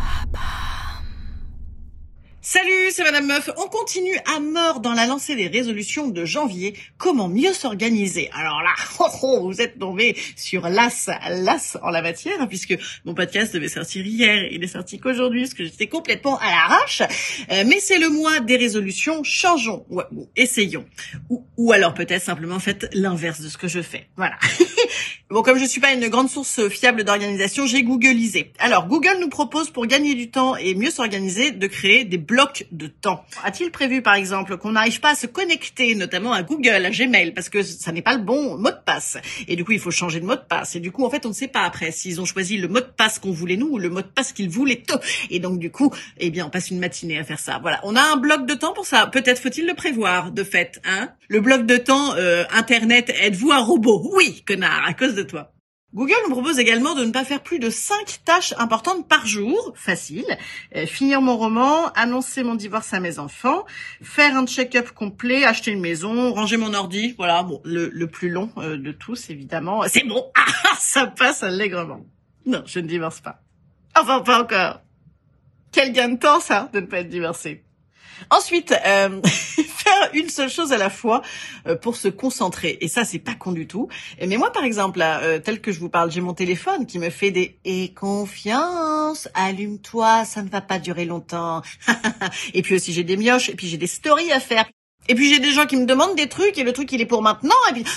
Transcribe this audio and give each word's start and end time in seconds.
Papa. 0.00 0.69
Salut, 2.42 2.90
c'est 2.90 3.04
Madame 3.04 3.26
Meuf. 3.26 3.50
On 3.58 3.68
continue 3.68 4.16
à 4.24 4.40
mort 4.40 4.80
dans 4.80 4.94
la 4.94 5.04
lancée 5.04 5.36
des 5.36 5.48
résolutions 5.48 6.08
de 6.08 6.24
janvier. 6.24 6.74
Comment 6.96 7.28
mieux 7.28 7.52
s'organiser? 7.52 8.30
Alors 8.32 8.62
là, 8.62 8.70
oh, 8.98 9.08
oh, 9.22 9.40
vous 9.42 9.60
êtes 9.60 9.78
tombé 9.78 10.16
sur 10.36 10.66
l'as, 10.70 11.10
l'as 11.28 11.76
en 11.82 11.90
la 11.90 12.00
matière, 12.00 12.48
puisque 12.48 12.74
mon 13.04 13.12
podcast 13.12 13.52
devait 13.52 13.68
sortir 13.68 14.06
hier. 14.06 14.50
Il 14.50 14.64
est 14.64 14.68
sorti 14.68 14.98
qu'aujourd'hui, 14.98 15.42
parce 15.42 15.52
que 15.52 15.64
j'étais 15.64 15.86
complètement 15.86 16.38
à 16.38 16.46
l'arrache. 16.46 17.02
Euh, 17.50 17.64
mais 17.66 17.78
c'est 17.78 17.98
le 17.98 18.08
mois 18.08 18.40
des 18.40 18.56
résolutions. 18.56 19.22
Changeons, 19.22 19.84
bon, 19.90 20.26
essayons. 20.34 20.86
Ou, 21.28 21.44
ou 21.58 21.72
alors 21.72 21.92
peut-être 21.92 22.22
simplement 22.22 22.58
faites 22.58 22.88
l'inverse 22.94 23.42
de 23.42 23.50
ce 23.50 23.58
que 23.58 23.68
je 23.68 23.82
fais. 23.82 24.08
Voilà. 24.16 24.38
Bon, 25.30 25.42
comme 25.42 25.58
je 25.58 25.64
suis 25.64 25.80
pas 25.80 25.92
une 25.92 26.08
grande 26.08 26.28
source 26.28 26.68
fiable 26.70 27.04
d'organisation, 27.04 27.64
j'ai 27.64 27.84
googlisé. 27.84 28.52
Alors, 28.58 28.88
Google 28.88 29.18
nous 29.20 29.28
propose 29.28 29.70
pour 29.70 29.86
gagner 29.86 30.16
du 30.16 30.28
temps 30.28 30.56
et 30.56 30.74
mieux 30.74 30.90
s'organiser 30.90 31.52
de 31.52 31.68
créer 31.68 32.02
des 32.02 32.18
blocs 32.30 32.66
de 32.70 32.86
temps. 32.86 33.24
A-t-il 33.42 33.72
prévu, 33.72 34.02
par 34.02 34.14
exemple, 34.14 34.56
qu'on 34.56 34.72
n'arrive 34.72 35.00
pas 35.00 35.10
à 35.10 35.14
se 35.16 35.26
connecter, 35.26 35.96
notamment 35.96 36.32
à 36.32 36.44
Google, 36.44 36.86
à 36.86 36.90
Gmail, 36.90 37.32
parce 37.32 37.48
que 37.48 37.62
ça 37.62 37.90
n'est 37.90 38.02
pas 38.02 38.14
le 38.14 38.22
bon 38.22 38.56
mot 38.56 38.70
de 38.70 38.76
passe. 38.86 39.18
Et 39.48 39.56
du 39.56 39.64
coup, 39.64 39.72
il 39.72 39.80
faut 39.80 39.90
changer 39.90 40.20
de 40.20 40.24
mot 40.24 40.36
de 40.36 40.40
passe. 40.40 40.76
Et 40.76 40.80
du 40.80 40.92
coup, 40.92 41.04
en 41.04 41.10
fait, 41.10 41.26
on 41.26 41.30
ne 41.30 41.34
sait 41.34 41.48
pas 41.48 41.62
après 41.62 41.90
s'ils 41.90 42.20
ont 42.20 42.24
choisi 42.24 42.56
le 42.56 42.68
mot 42.68 42.78
de 42.78 42.92
passe 42.96 43.18
qu'on 43.18 43.32
voulait 43.32 43.56
nous 43.56 43.66
ou 43.66 43.78
le 43.78 43.90
mot 43.90 44.00
de 44.00 44.06
passe 44.06 44.32
qu'ils 44.32 44.48
voulaient 44.48 44.84
eux. 44.92 45.00
Et 45.30 45.40
donc, 45.40 45.58
du 45.58 45.72
coup, 45.72 45.92
eh 46.18 46.30
bien, 46.30 46.46
on 46.46 46.50
passe 46.50 46.70
une 46.70 46.78
matinée 46.78 47.18
à 47.18 47.24
faire 47.24 47.40
ça. 47.40 47.58
Voilà. 47.60 47.80
On 47.82 47.96
a 47.96 48.02
un 48.02 48.16
bloc 48.16 48.46
de 48.46 48.54
temps 48.54 48.72
pour 48.72 48.86
ça. 48.86 49.08
Peut-être 49.08 49.42
faut-il 49.42 49.66
le 49.66 49.74
prévoir, 49.74 50.30
de 50.30 50.44
fait, 50.44 50.80
hein. 50.84 51.10
Le 51.28 51.40
bloc 51.40 51.66
de 51.66 51.76
temps, 51.76 52.14
euh, 52.14 52.44
Internet, 52.52 53.12
êtes-vous 53.20 53.50
un 53.50 53.58
robot? 53.58 54.10
Oui, 54.14 54.44
connard, 54.46 54.84
à 54.86 54.94
cause 54.94 55.14
de 55.14 55.22
toi. 55.24 55.52
Google 55.92 56.14
nous 56.24 56.30
propose 56.30 56.60
également 56.60 56.94
de 56.94 57.04
ne 57.04 57.10
pas 57.10 57.24
faire 57.24 57.42
plus 57.42 57.58
de 57.58 57.68
5 57.68 58.20
tâches 58.24 58.54
importantes 58.58 59.08
par 59.08 59.26
jour, 59.26 59.72
facile, 59.74 60.24
euh, 60.76 60.86
finir 60.86 61.20
mon 61.20 61.36
roman, 61.36 61.88
annoncer 61.94 62.44
mon 62.44 62.54
divorce 62.54 62.94
à 62.94 63.00
mes 63.00 63.18
enfants, 63.18 63.64
faire 64.00 64.36
un 64.36 64.46
check-up 64.46 64.90
complet, 64.92 65.44
acheter 65.44 65.72
une 65.72 65.80
maison, 65.80 66.32
ranger 66.32 66.58
mon 66.58 66.74
ordi, 66.74 67.14
voilà, 67.18 67.42
bon, 67.42 67.60
le, 67.64 67.88
le 67.88 68.06
plus 68.06 68.28
long 68.28 68.52
euh, 68.58 68.76
de 68.76 68.92
tous 68.92 69.30
évidemment. 69.30 69.82
C'est 69.88 70.06
bon, 70.06 70.30
ah, 70.36 70.76
ça 70.78 71.08
passe 71.08 71.42
allègrement. 71.42 72.06
Non, 72.46 72.62
je 72.66 72.78
ne 72.78 72.86
divorce 72.86 73.20
pas. 73.20 73.42
Enfin, 73.96 74.20
pas 74.20 74.42
encore. 74.42 74.82
Quel 75.72 75.92
gain 75.92 76.10
de 76.10 76.18
temps 76.18 76.38
ça, 76.38 76.70
de 76.72 76.80
ne 76.80 76.86
pas 76.86 77.00
être 77.00 77.08
divorcé. 77.08 77.64
Ensuite, 78.30 78.72
euh, 78.86 79.20
une 80.14 80.28
seule 80.28 80.50
chose 80.50 80.72
à 80.72 80.78
la 80.78 80.90
fois 80.90 81.22
euh, 81.66 81.76
pour 81.76 81.96
se 81.96 82.08
concentrer. 82.08 82.78
Et 82.80 82.88
ça, 82.88 83.04
c'est 83.04 83.18
pas 83.18 83.34
con 83.34 83.52
du 83.52 83.66
tout. 83.66 83.88
Mais 84.24 84.36
moi, 84.36 84.52
par 84.52 84.64
exemple, 84.64 84.98
là, 84.98 85.20
euh, 85.22 85.38
tel 85.38 85.60
que 85.60 85.72
je 85.72 85.80
vous 85.80 85.88
parle, 85.88 86.10
j'ai 86.10 86.20
mon 86.20 86.34
téléphone 86.34 86.86
qui 86.86 86.98
me 86.98 87.10
fait 87.10 87.30
des 87.30 87.58
«et 87.64 87.92
confiance, 87.92 89.28
allume-toi, 89.34 90.24
ça 90.24 90.42
ne 90.42 90.48
va 90.48 90.60
pas 90.60 90.78
durer 90.78 91.04
longtemps.» 91.04 91.62
Et 92.54 92.62
puis 92.62 92.74
aussi, 92.74 92.92
j'ai 92.92 93.04
des 93.04 93.16
mioches, 93.16 93.48
et 93.48 93.54
puis 93.54 93.68
j'ai 93.68 93.78
des 93.78 93.86
stories 93.86 94.32
à 94.32 94.40
faire. 94.40 94.68
Et 95.08 95.14
puis 95.14 95.32
j'ai 95.32 95.40
des 95.40 95.52
gens 95.52 95.66
qui 95.66 95.76
me 95.76 95.86
demandent 95.86 96.16
des 96.16 96.28
trucs, 96.28 96.58
et 96.58 96.64
le 96.64 96.72
truc, 96.72 96.92
il 96.92 97.00
est 97.00 97.06
pour 97.06 97.22
maintenant, 97.22 97.56
et 97.70 97.72
puis... 97.72 97.84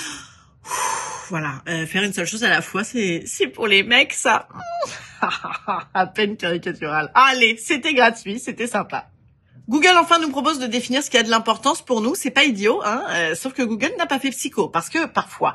Voilà, 1.29 1.63
faire 1.87 2.03
une 2.03 2.13
seule 2.13 2.27
chose 2.27 2.43
à 2.43 2.49
la 2.49 2.61
fois, 2.61 2.83
c'est 2.83 3.23
c'est 3.25 3.47
pour 3.47 3.65
les 3.65 3.81
mecs, 3.81 4.13
ça. 4.13 4.47
à 5.93 6.05
peine 6.05 6.37
caricatural. 6.37 7.11
Allez, 7.15 7.57
c'était 7.57 7.93
gratuit, 7.93 8.39
c'était 8.39 8.67
sympa. 8.67 9.07
Google 9.69 9.97
enfin 9.99 10.19
nous 10.19 10.29
propose 10.29 10.59
de 10.59 10.67
définir 10.67 11.03
ce 11.03 11.09
qui 11.09 11.17
a 11.17 11.23
de 11.23 11.29
l'importance 11.29 11.81
pour 11.81 12.01
nous. 12.01 12.15
C'est 12.15 12.31
pas 12.31 12.43
idiot, 12.43 12.81
hein 12.83 13.03
euh, 13.09 13.35
sauf 13.35 13.53
que 13.53 13.63
Google 13.63 13.91
n'a 13.97 14.05
pas 14.05 14.19
fait 14.19 14.31
psycho 14.31 14.67
parce 14.67 14.89
que 14.89 15.05
parfois, 15.05 15.53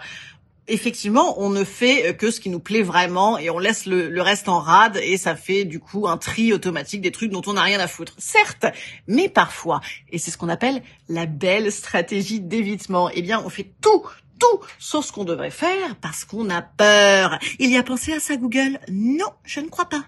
effectivement, 0.67 1.41
on 1.41 1.51
ne 1.51 1.65
fait 1.65 2.17
que 2.17 2.31
ce 2.31 2.41
qui 2.41 2.51
nous 2.51 2.61
plaît 2.61 2.83
vraiment 2.83 3.39
et 3.39 3.51
on 3.51 3.59
laisse 3.59 3.87
le, 3.87 4.21
reste 4.23 4.49
en 4.49 4.61
rade 4.61 4.99
et 5.03 5.17
ça 5.17 5.37
fait 5.37 5.65
du 5.65 5.81
coup 5.81 6.09
un 6.09 6.17
tri 6.17 6.53
automatique 6.53 7.01
des 7.01 7.13
trucs 7.13 7.31
dont 7.31 7.43
on 7.47 7.55
n'a 7.55 7.63
rien 7.63 7.81
à 7.81 7.87
foutre. 7.87 8.15
Certes, 8.19 8.67
mais 9.07 9.29
parfois, 9.29 9.81
et 10.11 10.19
c'est 10.19 10.31
ce 10.31 10.39
qu'on 10.39 10.49
appelle 10.49 10.83
la 11.09 11.27
belle 11.27 11.73
stratégie 11.73 12.41
d'évitement. 12.41 13.11
Eh 13.13 13.23
bien, 13.23 13.43
on 13.45 13.51
fait 13.51 13.71
tout, 13.81 14.05
tout 14.39 14.61
sauf 14.79 15.05
ce 15.07 15.13
qu'on 15.13 15.25
devrait 15.25 15.51
faire 15.51 15.97
parce 16.01 16.25
qu'on 16.25 16.49
a 16.51 16.63
peur. 16.63 17.39
Il 17.59 17.71
y 17.71 17.77
a 17.77 17.83
pensé 17.83 18.13
à 18.13 18.21
ça 18.21 18.37
Google? 18.37 18.79
Non, 18.91 19.31
je 19.45 19.61
ne 19.61 19.69
crois 19.69 19.89
pas. 19.89 20.05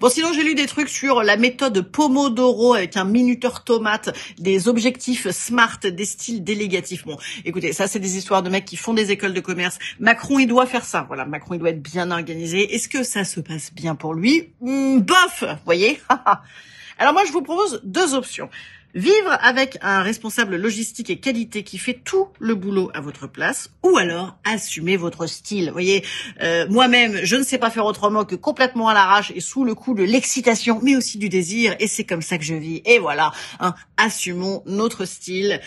Bon, 0.00 0.08
sinon, 0.08 0.32
j'ai 0.32 0.42
lu 0.42 0.54
des 0.54 0.66
trucs 0.66 0.88
sur 0.88 1.22
la 1.22 1.36
méthode 1.36 1.80
Pomodoro 1.82 2.74
avec 2.74 2.96
un 2.96 3.04
minuteur 3.04 3.64
tomate, 3.64 4.16
des 4.38 4.68
objectifs 4.68 5.30
smart, 5.30 5.78
des 5.78 6.04
styles 6.04 6.42
délégatifs. 6.42 7.04
Bon, 7.04 7.16
écoutez, 7.44 7.72
ça, 7.72 7.86
c'est 7.86 8.00
des 8.00 8.16
histoires 8.16 8.42
de 8.42 8.50
mecs 8.50 8.64
qui 8.64 8.76
font 8.76 8.94
des 8.94 9.10
écoles 9.10 9.34
de 9.34 9.40
commerce. 9.40 9.78
Macron, 10.00 10.38
il 10.38 10.46
doit 10.46 10.66
faire 10.66 10.84
ça. 10.84 11.04
Voilà, 11.06 11.24
Macron, 11.24 11.54
il 11.54 11.58
doit 11.58 11.70
être 11.70 11.82
bien 11.82 12.10
organisé. 12.10 12.74
Est-ce 12.74 12.88
que 12.88 13.02
ça 13.02 13.24
se 13.24 13.40
passe 13.40 13.72
bien 13.72 13.94
pour 13.94 14.14
lui? 14.14 14.50
Hmm, 14.60 14.98
Bof, 14.98 15.44
voyez? 15.64 16.00
Alors 16.98 17.12
moi, 17.12 17.24
je 17.26 17.32
vous 17.32 17.42
propose 17.42 17.80
deux 17.84 18.14
options. 18.14 18.48
Vivre 18.94 19.36
avec 19.40 19.76
un 19.82 20.02
responsable 20.02 20.54
logistique 20.54 21.10
et 21.10 21.18
qualité 21.18 21.64
qui 21.64 21.78
fait 21.78 21.98
tout 22.04 22.28
le 22.38 22.54
boulot 22.54 22.92
à 22.94 23.00
votre 23.00 23.26
place, 23.26 23.70
ou 23.82 23.96
alors 23.96 24.36
assumer 24.44 24.96
votre 24.96 25.26
style. 25.26 25.66
Vous 25.66 25.72
voyez, 25.72 26.04
euh, 26.42 26.68
moi-même, 26.70 27.18
je 27.24 27.34
ne 27.34 27.42
sais 27.42 27.58
pas 27.58 27.70
faire 27.70 27.86
autrement 27.86 28.24
que 28.24 28.36
complètement 28.36 28.86
à 28.86 28.94
l'arrache 28.94 29.32
et 29.34 29.40
sous 29.40 29.64
le 29.64 29.74
coup 29.74 29.94
de 29.94 30.04
l'excitation, 30.04 30.78
mais 30.80 30.94
aussi 30.94 31.18
du 31.18 31.28
désir, 31.28 31.74
et 31.80 31.88
c'est 31.88 32.04
comme 32.04 32.22
ça 32.22 32.38
que 32.38 32.44
je 32.44 32.54
vis. 32.54 32.82
Et 32.84 33.00
voilà, 33.00 33.32
hein, 33.58 33.74
assumons 33.96 34.62
notre 34.64 35.06
style. 35.06 35.60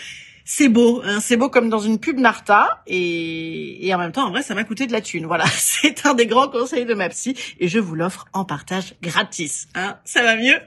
C'est 0.46 0.70
beau, 0.70 1.02
hein, 1.04 1.20
c'est 1.20 1.36
beau 1.36 1.50
comme 1.50 1.68
dans 1.68 1.80
une 1.80 1.98
pub 1.98 2.18
Narta, 2.18 2.82
et, 2.86 3.86
et 3.86 3.94
en 3.94 3.98
même 3.98 4.12
temps, 4.12 4.26
en 4.26 4.30
vrai, 4.30 4.42
ça 4.42 4.54
m'a 4.54 4.64
coûté 4.64 4.86
de 4.86 4.92
la 4.92 5.02
thune. 5.02 5.26
Voilà, 5.26 5.44
c'est 5.52 6.06
un 6.06 6.14
des 6.14 6.24
grands 6.24 6.48
conseils 6.48 6.86
de 6.86 6.94
ma 6.94 7.10
psy, 7.10 7.36
et 7.60 7.68
je 7.68 7.78
vous 7.78 7.94
l'offre 7.94 8.24
en 8.32 8.46
partage 8.46 8.94
gratis. 9.02 9.68
Hein. 9.74 9.98
Ça 10.06 10.22
va 10.22 10.34
mieux? 10.34 10.58